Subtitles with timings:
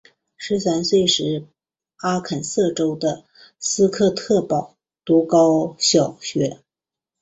[0.35, 1.45] 十三岁时
[1.97, 3.23] 阿肯色州的
[3.59, 6.63] 斯科特堡读高小学。